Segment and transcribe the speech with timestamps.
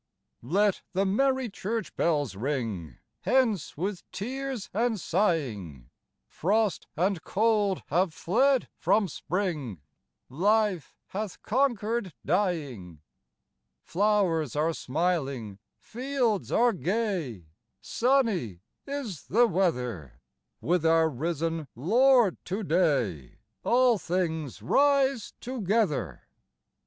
[0.41, 5.91] Let the merry church bells ring: Hence with tears and sighing:
[6.25, 9.79] Frost and cold have fled from spring;
[10.27, 13.01] Life hath conquered dying;
[13.83, 17.45] Flowers are smiling, fields are gay,
[17.79, 20.19] Sunny is the weather:
[20.61, 26.23] With our risen Lord to day All things rise together.